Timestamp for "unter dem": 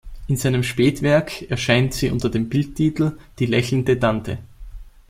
2.09-2.49